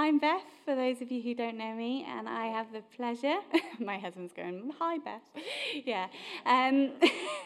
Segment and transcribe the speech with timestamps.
[0.00, 3.34] I'm Beth, for those of you who don't know me, and I have the pleasure.
[3.80, 5.22] my husband's going, Hi, Beth.
[5.84, 6.06] yeah.
[6.46, 6.92] Um,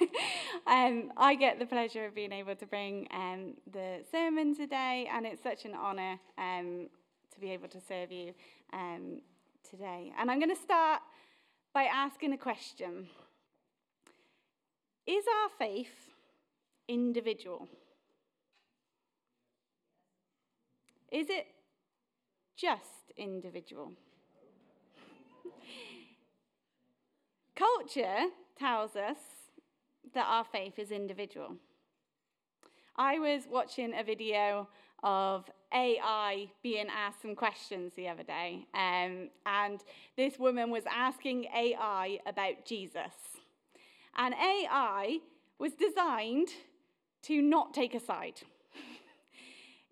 [0.67, 5.25] um, I get the pleasure of being able to bring um, the sermon today, and
[5.25, 6.88] it's such an honour um,
[7.33, 8.34] to be able to serve you
[8.75, 9.23] um,
[9.69, 10.12] today.
[10.19, 11.00] And I'm going to start
[11.73, 13.09] by asking a question
[15.07, 16.11] Is our faith
[16.87, 17.66] individual?
[21.11, 21.46] Is it
[22.57, 23.93] just individual.
[27.57, 28.29] Culture
[28.59, 29.17] tells us
[30.14, 31.57] that our faith is individual.
[32.97, 34.69] I was watching a video
[35.03, 39.81] of AI being asked some questions the other day, um, and
[40.17, 43.14] this woman was asking AI about Jesus.
[44.17, 45.19] And AI
[45.59, 46.48] was designed
[47.23, 48.42] to not take a side.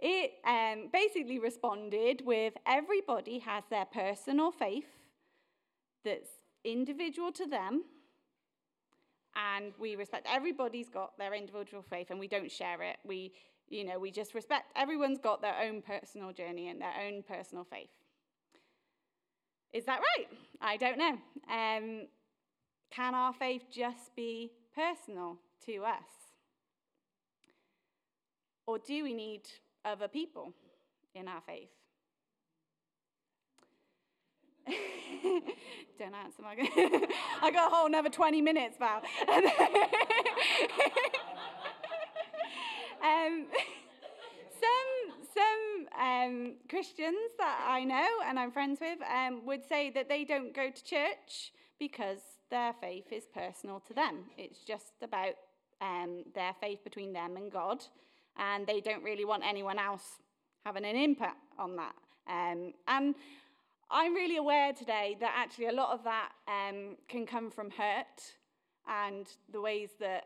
[0.03, 4.87] It um, basically responded with everybody has their personal faith
[6.05, 6.31] that's
[6.65, 7.85] individual to them,
[9.37, 12.97] and we respect everybody's got their individual faith, and we don't share it.
[13.05, 13.35] We,
[13.69, 17.65] you know, we just respect everyone's got their own personal journey and their own personal
[17.65, 17.91] faith.
[19.75, 20.29] Is that right?
[20.63, 21.19] I don't know.
[21.53, 22.07] Um,
[22.91, 26.09] can our faith just be personal to us?
[28.67, 29.43] Or do we need
[29.85, 30.55] other people
[31.15, 31.71] in our faith?
[35.99, 36.55] Don't answer my.
[37.43, 39.03] I got a whole another 20 minutes, Val.
[43.03, 43.47] um,
[44.61, 50.09] some some um, Christians that I know and I'm friends with um, would say that
[50.09, 52.21] they don't go to church because
[52.51, 54.25] their faith is personal to them.
[54.37, 55.35] It's just about
[55.81, 57.85] um, their faith between them and God
[58.39, 60.05] and they don't really want anyone else
[60.65, 61.95] having an impact on that.
[62.29, 63.15] Um, and
[63.91, 68.35] I'm really aware today that actually a lot of that um, can come from hurt
[68.87, 70.25] and the ways that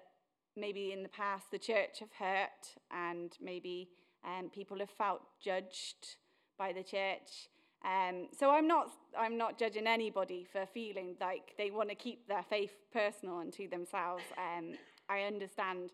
[0.56, 3.88] maybe in the past the church have hurt and maybe
[4.24, 6.16] um, people have felt judged
[6.58, 7.48] by the church.
[7.84, 12.26] Um, so I'm not, I'm not judging anybody for feeling like they want to keep
[12.26, 14.24] their faith personal and to themselves.
[14.38, 14.74] Um,
[15.08, 15.90] I understand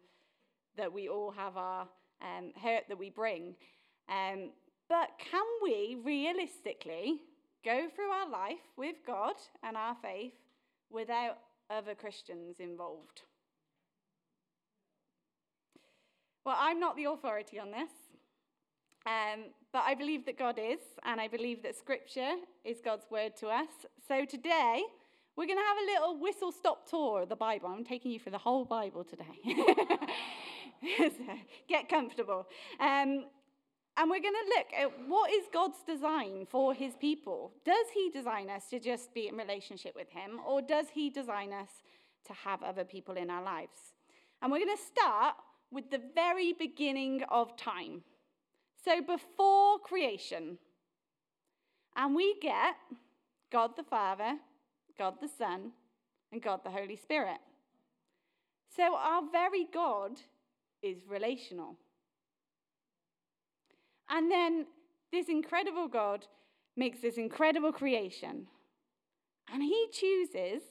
[0.77, 1.88] that we all have our
[2.22, 3.54] um, hurt that we bring.
[4.08, 4.50] Um,
[4.88, 7.20] but can we realistically
[7.64, 10.32] go through our life with God and our faith
[10.91, 11.38] without
[11.70, 13.22] other Christians involved?
[16.44, 17.91] Well, I'm not the authority on this,
[19.06, 22.32] um, but I believe that God is, and I believe that Scripture
[22.64, 23.69] is God's word to us.
[24.09, 24.82] So today,
[25.36, 27.69] we're going to have a little whistle stop tour of the Bible.
[27.69, 29.25] I'm taking you for the whole Bible today.
[31.68, 32.46] Get comfortable.
[32.78, 33.26] Um,
[33.96, 37.52] and we're going to look at what is God's design for his people.
[37.64, 41.52] Does he design us to just be in relationship with him, or does he design
[41.52, 41.68] us
[42.26, 43.94] to have other people in our lives?
[44.41, 45.34] And we're going to start
[45.70, 48.02] with the very beginning of time.
[48.82, 50.58] So before creation.
[51.97, 52.76] And we get
[53.52, 54.38] God the Father,
[54.97, 55.72] God the Son,
[56.32, 57.38] and God the Holy Spirit.
[58.74, 60.12] So our very God
[60.82, 61.76] is relational.
[64.08, 64.66] And then
[65.12, 66.26] this incredible God
[66.76, 68.46] makes this incredible creation.
[69.52, 70.62] And he chooses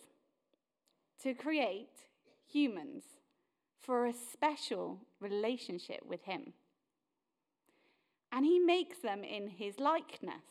[1.23, 2.07] to create
[2.47, 3.03] humans
[3.79, 6.53] for a special relationship with him.
[8.31, 10.45] And he makes them in his likeness.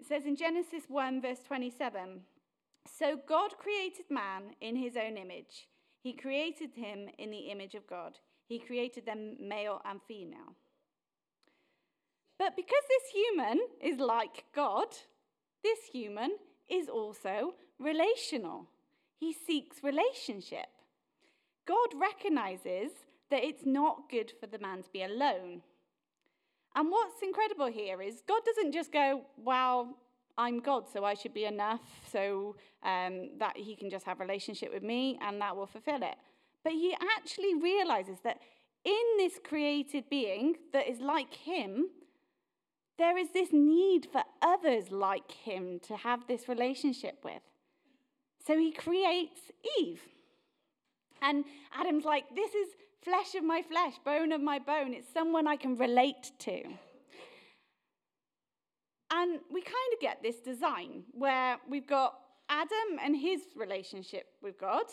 [0.00, 2.20] It says in Genesis 1, verse 27
[2.98, 5.68] So God created man in his own image,
[6.02, 8.18] he created him in the image of God.
[8.46, 10.54] He created them male and female.
[12.38, 14.88] But because this human is like God,
[15.62, 16.36] this human
[16.68, 18.68] is also relational.
[19.18, 20.66] He seeks relationship.
[21.66, 22.92] God recognizes
[23.30, 25.62] that it's not good for the man to be alone.
[26.74, 29.96] And what's incredible here is God doesn't just go, Well,
[30.38, 31.80] I'm God, so I should be enough,
[32.12, 36.16] so um, that he can just have relationship with me and that will fulfill it.
[36.66, 38.40] But he actually realizes that
[38.84, 41.86] in this created being that is like him,
[42.98, 47.40] there is this need for others like him to have this relationship with.
[48.44, 49.42] So he creates
[49.78, 50.00] Eve.
[51.22, 52.66] And Adam's like, This is
[53.00, 54.92] flesh of my flesh, bone of my bone.
[54.92, 56.64] It's someone I can relate to.
[59.12, 62.14] And we kind of get this design where we've got
[62.48, 64.86] Adam and his relationship with God,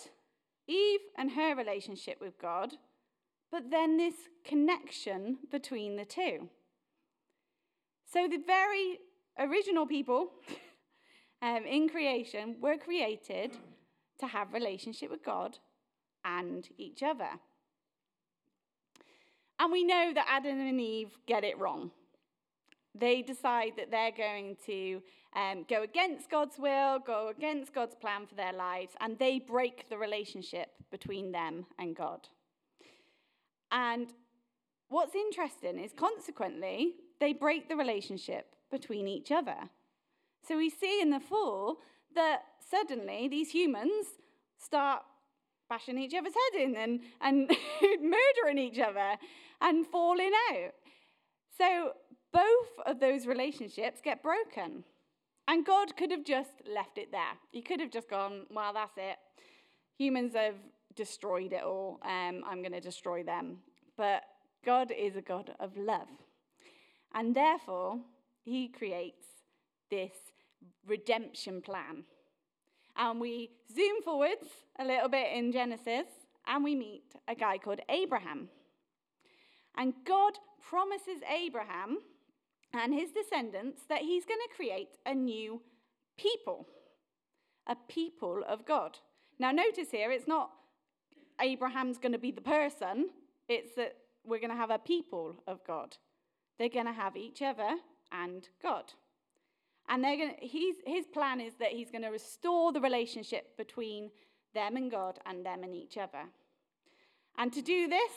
[0.68, 2.74] Eve and her relationship with God,
[3.52, 6.50] but then this connection between the two.
[8.12, 9.00] So, the very
[9.38, 10.30] original people
[11.42, 13.58] um, in creation were created
[14.20, 15.58] to have relationship with God
[16.24, 17.30] and each other.
[19.60, 21.92] And we know that Adam and Eve get it wrong.
[22.96, 25.02] They decide that they're going to
[25.36, 29.90] um, go against God's will, go against God's plan for their lives, and they break
[29.90, 32.28] the relationship between them and God.
[33.72, 34.14] And
[34.90, 39.58] what's interesting is, consequently, they break the relationship between each other.
[40.48, 41.78] So we see in the fall
[42.16, 44.06] that suddenly these humans
[44.58, 45.02] start
[45.70, 47.50] bashing each other's head in and, and
[48.02, 49.18] murdering each other
[49.62, 50.74] and falling out.
[51.58, 51.94] So
[52.32, 54.84] both of those relationships get broken.
[55.48, 57.38] And God could have just left it there.
[57.52, 59.18] He could have just gone, well, that's it.
[59.98, 60.56] Humans have
[60.96, 62.00] destroyed it all.
[62.04, 63.58] Um, I'm going to destroy them.
[63.98, 64.24] But
[64.66, 66.08] God is a God of love.
[67.14, 68.00] And therefore,
[68.44, 69.26] he creates
[69.90, 70.14] this
[70.88, 72.04] redemption plan.
[72.96, 74.48] And we zoom forwards
[74.80, 76.08] a little bit in Genesis
[76.48, 78.50] and we meet a guy called Abraham.
[79.76, 80.34] And God
[80.70, 82.00] promises Abraham
[82.74, 85.62] and his descendants that he's going to create a new
[86.18, 86.68] people,
[87.68, 88.98] a people of God.
[89.40, 90.52] Now, notice here, it's not
[91.42, 93.10] Abraham's going to be the person,
[93.48, 95.98] it's that we're going to have a people of God.
[96.58, 97.70] They're going to have each other
[98.12, 98.94] and God.
[99.90, 103.58] And they're going to, he's, his plan is that he's going to restore the relationship
[103.58, 104.12] between
[104.54, 106.24] them and God and them and each other.
[107.38, 108.12] And to do this,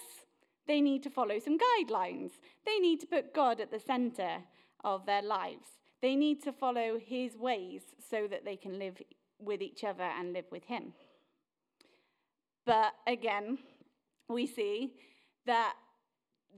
[0.67, 2.33] they need to follow some guidelines.
[2.65, 4.39] They need to put God at the center
[4.85, 5.67] of their lives.
[6.03, 9.01] They need to follow his ways so that they can live
[9.39, 10.93] with each other and live with him.
[12.65, 13.59] But again,
[14.29, 14.95] we see
[15.47, 15.75] that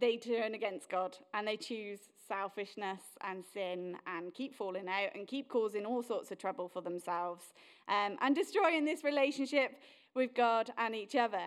[0.00, 5.26] they turn against God and they choose selfishness and sin and keep falling out and
[5.26, 7.52] keep causing all sorts of trouble for themselves
[7.88, 9.80] um, and destroying this relationship
[10.14, 11.42] with God and each other.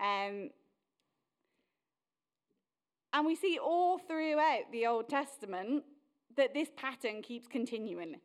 [0.00, 0.50] Um,
[3.14, 5.84] and we see all throughout the Old Testament
[6.36, 8.16] that this pattern keeps continuing.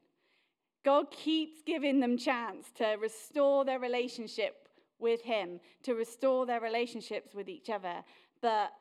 [0.83, 7.35] God keeps giving them chance to restore their relationship with Him, to restore their relationships
[7.35, 8.03] with each other.
[8.41, 8.71] But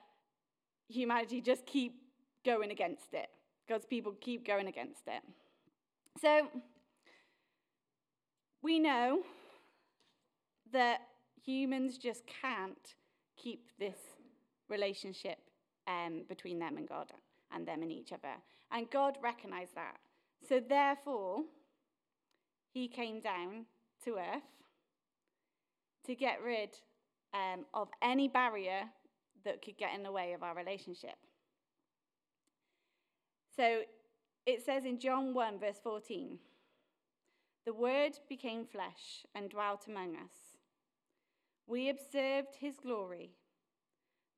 [0.89, 2.01] humanity just keep
[2.43, 3.29] going against it.
[3.69, 5.23] God's people keep going against it.
[6.23, 6.49] So
[8.63, 9.21] we know
[10.73, 11.01] that
[11.45, 12.95] humans just can't
[13.37, 13.99] keep this
[14.71, 15.39] relationship
[15.89, 17.11] um, between them and God
[17.53, 18.35] and them and each other.
[18.71, 19.97] And God recognized that.
[20.47, 21.43] So therefore,
[22.71, 23.65] he came down
[24.05, 24.43] to earth
[26.07, 26.71] to get rid
[27.35, 28.83] um, of any barrier
[29.45, 31.17] that could get in the way of our relationship.
[33.57, 33.81] So
[34.47, 36.39] it says in John 1, verse 14
[37.67, 40.57] The Word became flesh and dwelt among us.
[41.67, 43.33] We observed his glory,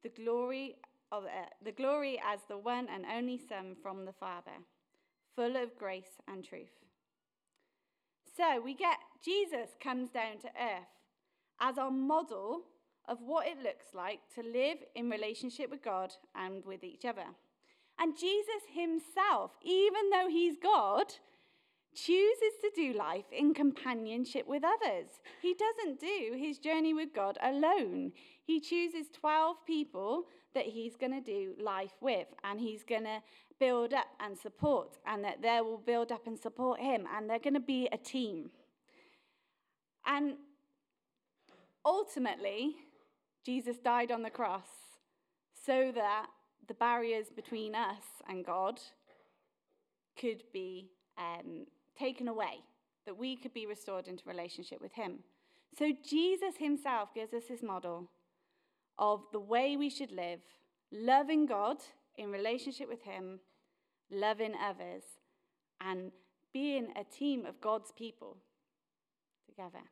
[0.03, 0.77] the glory
[1.13, 4.65] of uh, the glory as the one and only Son from the Father,
[5.35, 6.85] full of grace and truth.
[8.37, 10.89] So we get Jesus comes down to earth
[11.61, 12.63] as our model
[13.09, 17.27] of what it looks like to live in relationship with God and with each other.
[17.99, 21.13] And Jesus himself, even though he's God,
[21.95, 25.09] chooses to do life in companionship with others.
[25.43, 28.13] He doesn't do his journey with God alone.
[28.43, 33.21] He chooses 12 people that he's going to do life with, and he's going to
[33.59, 37.39] build up and support, and that they will build up and support him, and they're
[37.39, 38.51] going to be a team.
[40.07, 40.35] And
[41.85, 42.77] ultimately,
[43.45, 44.69] Jesus died on the cross
[45.65, 46.27] so that
[46.69, 48.81] the barriers between us and God
[50.19, 51.67] could be um,
[51.99, 52.61] taken away,
[53.07, 55.21] that we could be restored into relationship with Him.
[55.79, 58.11] So Jesus Himself gives us His model
[59.01, 60.41] of the way we should live,
[60.93, 61.79] loving God
[62.17, 63.41] in relationship with Him,
[64.11, 65.03] loving others,
[65.81, 66.13] and
[66.53, 68.37] being a team of God's people
[69.49, 69.85] together.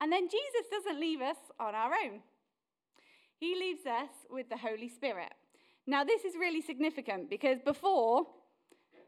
[0.00, 2.20] And then Jesus doesn't leave us on our own.
[3.38, 5.32] He leaves us with the Holy Spirit.
[5.86, 8.26] Now, this is really significant because before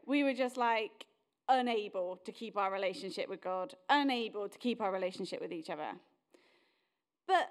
[0.05, 1.05] we were just like
[1.49, 5.91] unable to keep our relationship with God, unable to keep our relationship with each other.
[7.27, 7.49] But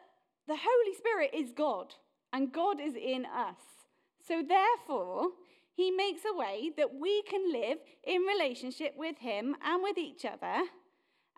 [0.51, 1.95] the Holy Spirit is God,
[2.33, 3.61] and God is in us.
[4.27, 5.29] So, therefore,
[5.73, 10.25] He makes a way that we can live in relationship with Him and with each
[10.25, 10.65] other.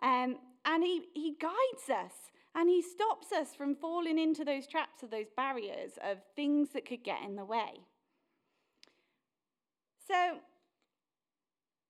[0.01, 2.13] Um, and he, he guides us
[2.55, 6.87] and he stops us from falling into those traps of those barriers of things that
[6.87, 7.81] could get in the way.
[10.07, 10.37] So,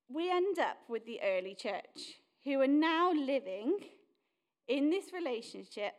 [0.09, 3.79] we end up with the early church who are now living
[4.67, 5.93] in this relationship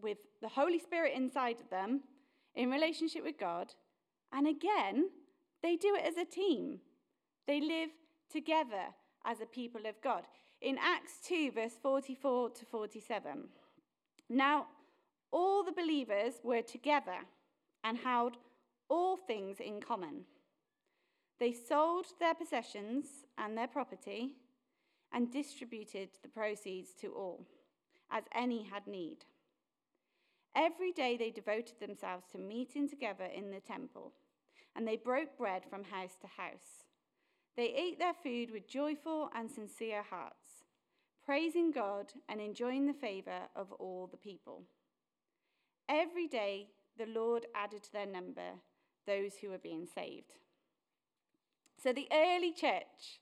[0.00, 2.02] with the Holy Spirit inside of them,
[2.54, 3.72] in relationship with God.
[4.32, 5.10] And again,
[5.62, 6.80] they do it as a team.
[7.46, 7.90] They live
[8.30, 10.24] together as a people of God.
[10.60, 13.44] In Acts 2, verse 44 to 47.
[14.28, 14.66] Now,
[15.30, 17.18] all the believers were together
[17.84, 18.36] and held
[18.88, 20.24] all things in common.
[21.38, 24.34] They sold their possessions and their property
[25.12, 27.46] and distributed the proceeds to all,
[28.10, 29.18] as any had need.
[30.58, 34.12] Every day they devoted themselves to meeting together in the temple,
[34.74, 36.82] and they broke bread from house to house.
[37.56, 40.64] They ate their food with joyful and sincere hearts,
[41.24, 44.64] praising God and enjoying the favor of all the people.
[45.88, 48.58] Every day the Lord added to their number
[49.06, 50.34] those who were being saved.
[51.80, 53.20] So the early church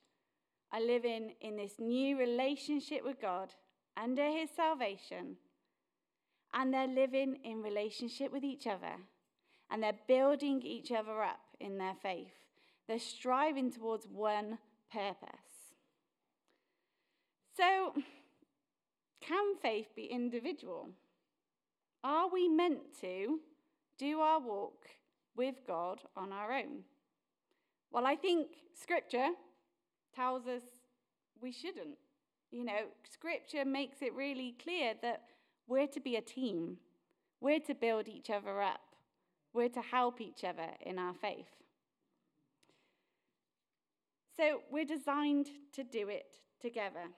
[0.73, 3.53] are living in this new relationship with God
[3.95, 5.37] under his salvation.
[6.55, 8.97] And they're living in relationship with each other.
[9.71, 12.33] And they're building each other up in their faith.
[12.89, 14.59] They're striving towards one
[14.93, 15.75] purpose.
[17.57, 17.95] So,
[19.21, 20.91] can faith be individual?
[22.05, 23.41] Are we meant to
[23.99, 24.87] do our walk
[25.35, 26.85] with God on our own?
[27.91, 29.31] Well, I think Scripture
[30.15, 30.63] tells us
[31.41, 31.97] we shouldn't.
[32.51, 35.23] You know, Scripture makes it really clear that
[35.67, 36.79] we're to be a team,
[37.41, 38.81] we're to build each other up,
[39.53, 41.49] we're to help each other in our faith.
[44.37, 47.09] So we're designed to do it together.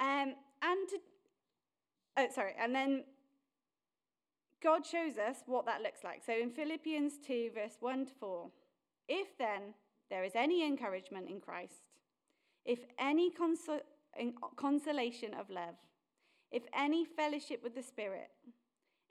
[0.00, 0.98] Um, and to,
[2.16, 3.04] oh, sorry, and then
[4.62, 6.22] God shows us what that looks like.
[6.24, 8.50] So in Philippians 2, verse 1 to 4,
[9.08, 9.74] if then
[10.10, 11.82] there is any encouragement in Christ,
[12.64, 13.80] if any consol-
[14.56, 15.76] consolation of love,
[16.50, 18.30] if any fellowship with the Spirit,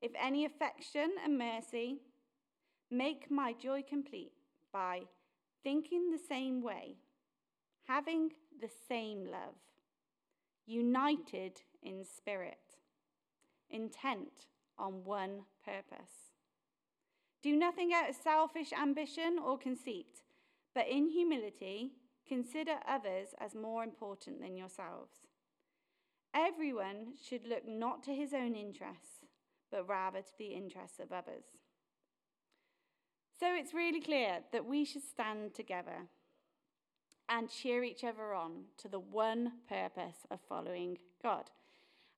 [0.02, 2.00] if any affection and mercy,
[2.90, 4.32] make my joy complete
[4.72, 5.02] by
[5.64, 6.96] thinking the same way,
[7.88, 8.32] having
[8.62, 9.56] the same love,
[10.66, 12.78] united in spirit,
[13.70, 16.34] intent on one purpose.
[17.42, 20.24] Do nothing out of selfish ambition or conceit,
[20.74, 21.94] but in humility
[22.28, 25.29] consider others as more important than yourselves.
[26.34, 29.26] Everyone should look not to his own interests,
[29.72, 31.44] but rather to the interests of others.
[33.40, 36.08] So it's really clear that we should stand together
[37.30, 41.50] and cheer each other on to the one purpose of following God.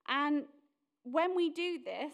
[0.08, 0.46] And
[1.04, 2.14] when we do this,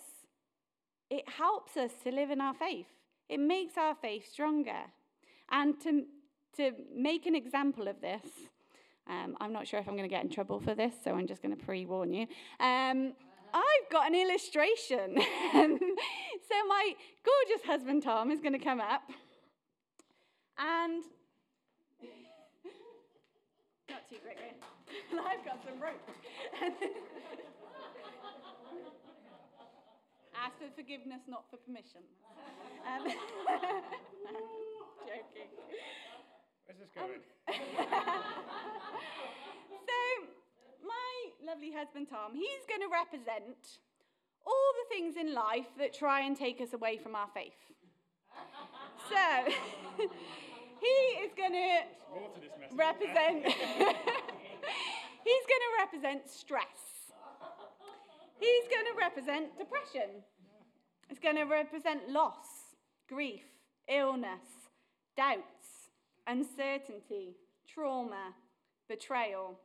[1.10, 2.88] it helps us to live in our faith.
[3.30, 4.92] It makes our faith stronger.
[5.50, 6.04] And to,
[6.58, 8.26] to make an example of this,
[9.10, 11.28] um, I'm not sure if I'm going to get in trouble for this, so I'm
[11.28, 12.28] just going to pre warn you.
[12.60, 13.14] Um,
[13.54, 15.16] I've got an illustration.
[15.54, 19.04] so my gorgeous husband Tom is going to come up
[20.58, 21.04] and
[23.90, 24.54] not too quickly.
[25.12, 26.10] I've got some rope.
[30.36, 32.02] Ask for forgiveness, not for permission.
[32.86, 33.04] Um,
[35.06, 35.50] joking.
[36.68, 37.24] Where's this going?
[39.88, 40.02] so,
[40.84, 43.80] my lovely husband Tom, he's going to represent
[44.46, 47.56] all the things in life that try and take us away from our faith.
[49.08, 49.54] so,
[50.82, 51.80] he is going to
[52.76, 53.46] represent.
[55.24, 57.08] he's going to represent stress.
[58.42, 60.22] He's going to represent depression.
[61.10, 62.76] It's going to represent loss,
[63.08, 63.46] grief,
[63.88, 64.68] illness,
[65.16, 65.77] doubts,
[66.28, 67.36] uncertainty,
[67.68, 68.36] trauma,
[68.88, 69.60] betrayal.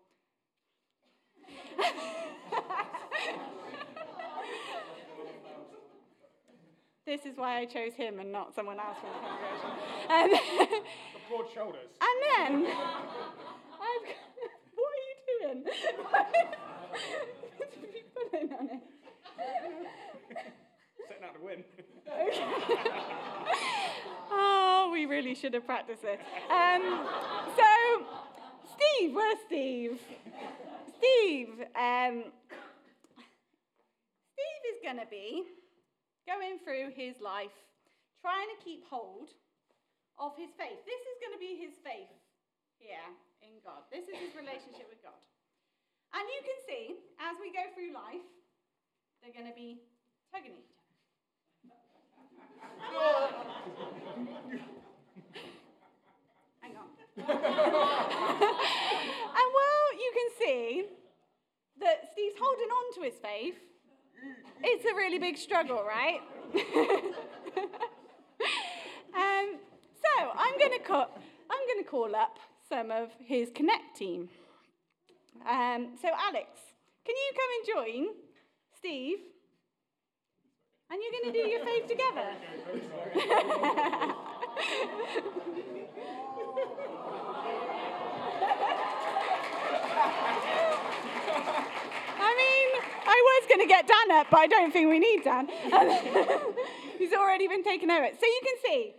[7.04, 9.71] this is why I chose him and not someone else from the congregation.
[10.09, 10.31] Um,
[11.12, 11.90] the broad shoulders.
[12.00, 12.23] And
[12.64, 12.66] then,
[13.75, 14.09] I've,
[14.75, 15.64] what are you doing?
[18.31, 18.83] pulling on it.
[21.09, 21.64] Setting out to win.
[22.11, 23.31] oh,
[24.92, 26.20] we really should have practiced it.
[26.52, 27.08] Um,
[27.56, 28.04] so,
[28.76, 29.99] Steve, where's Steve?
[31.00, 32.28] Steve, um,
[34.37, 35.49] Steve is going to be
[36.28, 37.56] going through his life,
[38.20, 39.32] trying to keep hold
[40.20, 40.78] of his faith.
[40.84, 42.12] This is going to be his faith
[42.76, 43.08] here
[43.40, 43.88] in God.
[43.90, 45.16] This is his relationship with God.
[46.12, 46.84] And you can see,
[47.16, 48.28] as we go through life,
[49.25, 49.80] they're going to be
[50.28, 50.84] tugging each other.
[57.16, 57.37] and well,
[59.99, 60.85] you can see
[61.81, 63.57] that Steve's holding on to his faith.
[64.62, 66.21] It's a really big struggle, right?
[69.14, 69.59] um,
[70.00, 71.11] so I'm going to call,
[71.50, 72.38] I'm going to call up
[72.69, 74.31] some of his Connect team.
[75.47, 76.49] Um, so Alex,
[77.04, 78.14] can you come and join
[78.78, 79.19] Steve?
[80.90, 82.35] And you're going to do your faith together.
[92.18, 92.68] I mean,
[93.06, 95.49] I was going to get Dan up, but I don't think we need Dan.
[96.99, 98.09] He's already been taken over.
[98.18, 98.94] So you can see.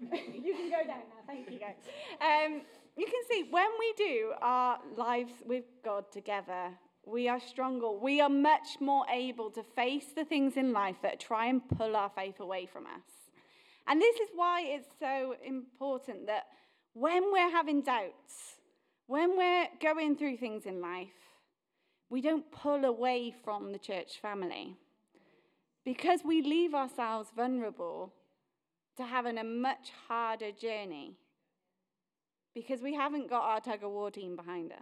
[0.44, 1.22] you can go down now.
[1.26, 1.74] Thank you, guys.
[2.20, 2.62] Um,
[2.96, 6.70] you can see when we do our lives with God together,
[7.06, 7.90] we are stronger.
[7.90, 11.96] We are much more able to face the things in life that try and pull
[11.96, 13.19] our faith away from us.
[13.90, 16.44] And this is why it's so important that
[16.92, 18.54] when we're having doubts,
[19.08, 21.08] when we're going through things in life,
[22.08, 24.76] we don't pull away from the church family
[25.84, 28.12] because we leave ourselves vulnerable
[28.96, 31.16] to having a much harder journey
[32.54, 34.78] because we haven't got our tug of war team behind us.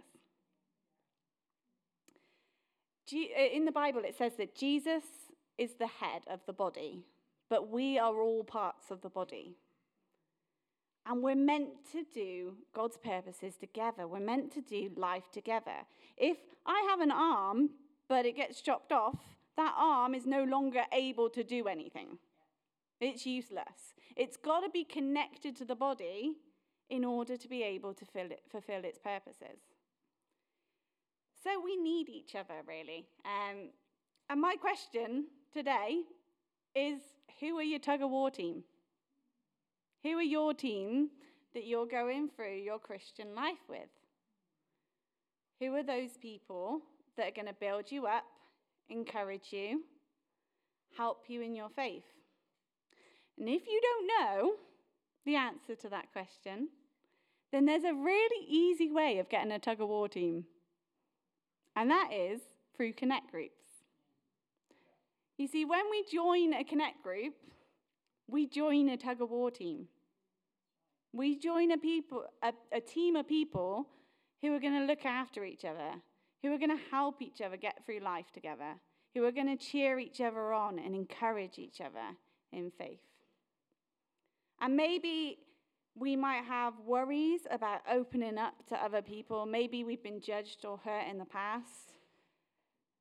[3.11, 5.03] Uh, in the Bible, it says that Jesus
[5.57, 7.05] is the head of the body,
[7.49, 9.55] but we are all parts of the body.
[11.05, 14.07] And we're meant to do God's purposes together.
[14.07, 15.85] We're meant to do life together.
[16.17, 17.71] If I have an arm,
[18.07, 19.17] but it gets chopped off,
[19.57, 22.19] that arm is no longer able to do anything.
[23.01, 23.95] It's useless.
[24.15, 26.33] It's got to be connected to the body
[26.89, 29.59] in order to be able to it, fulfill its purposes.
[31.43, 33.07] So we need each other, really.
[33.25, 33.69] Um,
[34.29, 36.01] and my question today
[36.75, 36.99] is
[37.39, 38.63] who are your tug of war team?
[40.03, 41.09] Who are your team
[41.53, 43.89] that you're going through your Christian life with?
[45.59, 46.81] Who are those people
[47.17, 48.23] that are going to build you up,
[48.89, 49.83] encourage you,
[50.97, 52.05] help you in your faith?
[53.37, 54.53] And if you don't know
[55.25, 56.69] the answer to that question,
[57.51, 60.45] then there's a really easy way of getting a tug of war team
[61.79, 62.41] and that is
[62.75, 63.68] through connect groups.
[65.39, 67.33] You see, when we join a connect group,
[68.27, 69.87] we join a tug of war team.
[71.13, 73.87] We join a, people, a, a team of people
[74.41, 75.91] who are going to look after each other,
[76.43, 78.75] who are going to help each other get through life together,
[79.15, 82.17] who are going to cheer each other on and encourage each other
[82.51, 82.99] in faith.
[84.59, 85.37] And maybe
[85.95, 89.45] we might have worries about opening up to other people.
[89.45, 91.93] Maybe we've been judged or hurt in the past.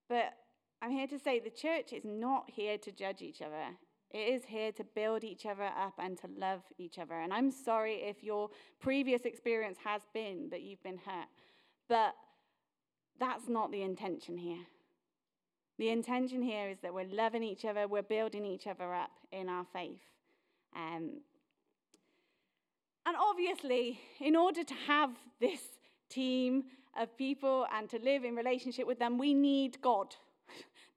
[0.09, 0.35] But
[0.81, 3.77] I'm here to say the church is not here to judge each other.
[4.11, 7.14] It is here to build each other up and to love each other.
[7.14, 8.49] And I'm sorry if your
[8.81, 11.29] previous experience has been that you've been hurt,
[11.88, 12.14] but
[13.19, 14.64] that's not the intention here.
[15.79, 19.49] The intention here is that we're loving each other, we're building each other up in
[19.49, 20.01] our faith.
[20.75, 21.21] Um,
[23.05, 25.11] and obviously, in order to have
[25.41, 25.61] this
[26.09, 26.64] team
[26.99, 30.14] of people and to live in relationship with them, we need God.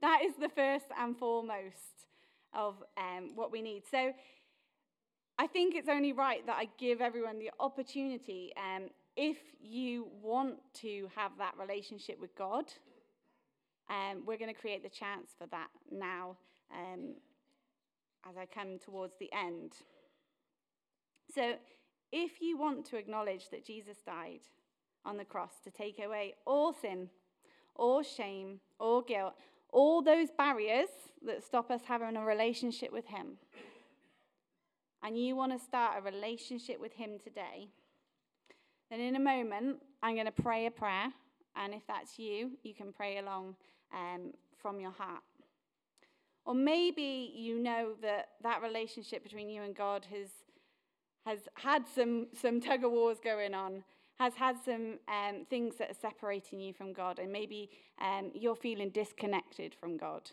[0.02, 2.08] That is the first and foremost
[2.54, 3.84] of um, what we need.
[3.90, 4.12] So
[5.38, 8.52] I think it's only right that I give everyone the opportunity.
[8.58, 12.66] Um, if you want to have that relationship with God,
[13.90, 16.38] um, we're going to create the chance for that now
[16.74, 17.16] um,
[18.30, 19.74] as I come towards the end.
[21.34, 21.56] So
[22.12, 24.42] if you want to acknowledge that Jesus died
[25.06, 27.10] on the cross to take away all sin,
[27.76, 29.34] all shame, all guilt,
[29.72, 30.90] all those barriers
[31.26, 33.38] that stop us having a relationship with Him,
[35.04, 37.70] and you want to start a relationship with Him today,
[38.90, 41.12] then in a moment, I'm going to pray a prayer.
[41.56, 43.56] And if that's you, you can pray along
[43.94, 45.24] um, from your heart.
[46.46, 50.30] Or maybe you know that that relationship between you and God has
[51.26, 53.84] has had some, some tug of wars going on,
[54.22, 58.56] has had some um, things that are separating you from God, and maybe um, you're
[58.56, 60.30] feeling disconnected from God.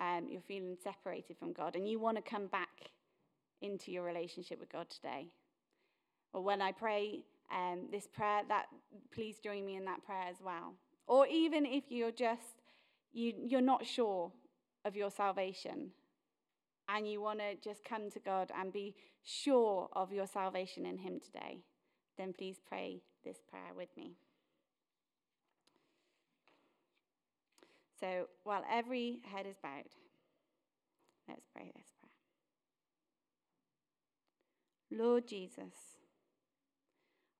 [0.00, 2.90] Um, you're feeling separated from God, and you want to come back
[3.60, 5.28] into your relationship with God today.
[6.32, 8.66] Or when I pray um, this prayer, that
[9.14, 10.74] please join me in that prayer as well.
[11.06, 12.64] Or even if you're just
[13.12, 14.32] you, you're not sure
[14.84, 15.92] of your salvation,
[16.88, 20.98] and you want to just come to God and be sure of your salvation in
[20.98, 21.58] Him today,
[22.16, 24.16] then please pray this prayer with me.
[27.98, 29.88] So while every head is bowed,
[31.28, 32.10] let's pray this prayer.
[35.00, 35.74] Lord Jesus,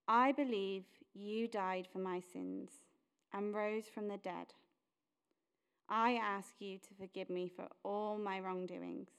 [0.07, 2.71] I believe you died for my sins
[3.33, 4.55] and rose from the dead.
[5.89, 9.11] I ask you to forgive me for all my wrongdoings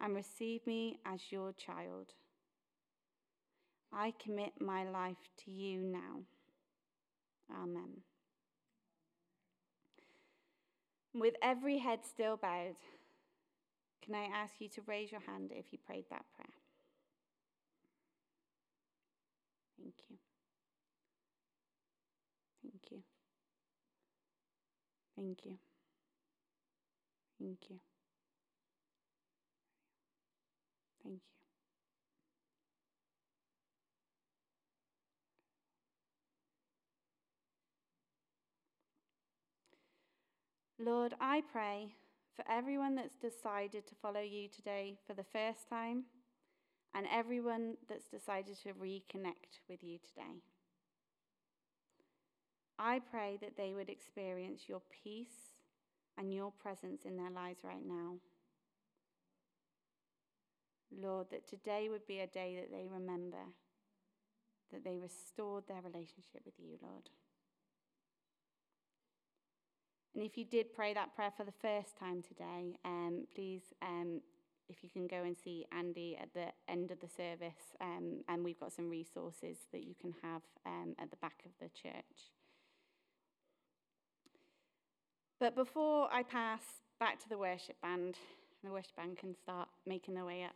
[0.00, 2.14] and receive me as your child.
[3.92, 6.22] I commit my life to you now.
[7.62, 8.02] Amen.
[11.12, 12.76] With every head still bowed,
[14.04, 16.54] can I ask you to raise your hand if you prayed that prayer?
[19.78, 20.16] Thank you.
[22.62, 23.02] Thank you.
[25.16, 25.58] Thank you.
[27.38, 27.80] Thank you.
[31.02, 31.39] Thank you.
[40.82, 41.94] Lord, I pray
[42.34, 46.04] for everyone that's decided to follow you today for the first time
[46.94, 50.40] and everyone that's decided to reconnect with you today.
[52.78, 55.52] I pray that they would experience your peace
[56.16, 58.14] and your presence in their lives right now.
[60.98, 63.52] Lord, that today would be a day that they remember,
[64.72, 67.10] that they restored their relationship with you, Lord.
[70.14, 74.20] And if you did pray that prayer for the first time today, um, please, um,
[74.68, 78.44] if you can go and see Andy at the end of the service, um, and
[78.44, 82.32] we've got some resources that you can have um, at the back of the church.
[85.38, 86.62] But before I pass
[86.98, 88.16] back to the worship band,
[88.62, 90.54] the worship band can start making their way up.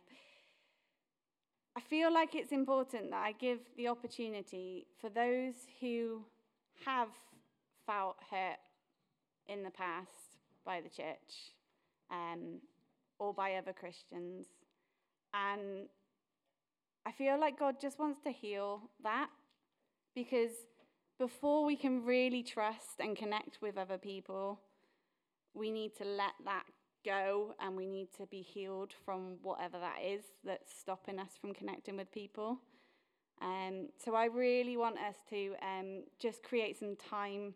[1.77, 6.23] I feel like it's important that I give the opportunity for those who
[6.85, 7.09] have
[7.85, 8.57] felt hurt
[9.47, 11.53] in the past by the church
[12.11, 12.59] um,
[13.19, 14.47] or by other Christians.
[15.33, 15.87] And
[17.05, 19.29] I feel like God just wants to heal that
[20.15, 20.51] because
[21.19, 24.59] before we can really trust and connect with other people,
[25.53, 26.65] we need to let that
[27.05, 31.53] go and we need to be healed from whatever that is that's stopping us from
[31.53, 32.57] connecting with people.
[33.41, 37.53] Um, so I really want us to um, just create some time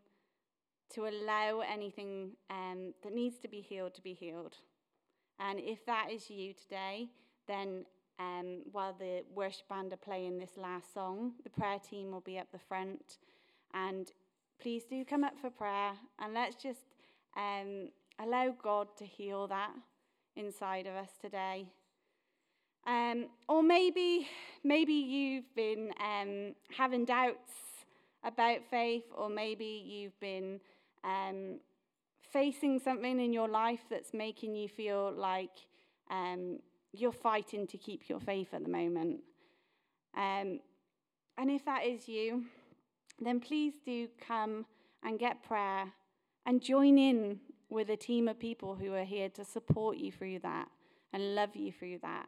[0.96, 4.56] to allow anything um, that needs to be healed to be healed.
[5.40, 7.10] And if that is you today,
[7.48, 7.86] then
[8.20, 12.38] um, while the worship band are playing this last song, the prayer team will be
[12.38, 13.18] up the front.
[13.74, 14.12] And
[14.62, 16.82] please do come up for prayer and let's just
[17.38, 19.72] um, allow God to heal that
[20.36, 21.68] inside of us today.
[22.86, 24.28] Um, or maybe,
[24.64, 27.52] maybe you've been um, having doubts
[28.24, 30.60] about faith, or maybe you've been
[31.04, 31.60] um,
[32.32, 35.68] facing something in your life that's making you feel like
[36.12, 36.60] um,
[36.94, 39.22] you're fighting to keep your faith at the moment.
[40.16, 40.60] Um,
[41.38, 42.46] and if that is you,
[43.20, 44.66] then please do come
[45.04, 45.86] and get prayer
[46.46, 50.40] and join in with a team of people who are here to support you through
[50.40, 50.68] that
[51.14, 52.28] and love you through that.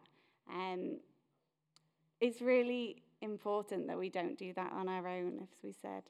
[0.50, 0.98] Um,
[2.20, 6.04] it's really important that we don't do that on our own, as we said.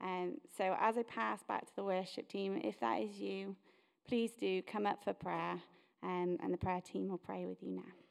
[0.00, 3.56] Um, so as I pass back to the worship team, if that is you,
[4.06, 5.60] please do come up for prayer,
[6.02, 8.05] um, and the prayer team will pray with you now.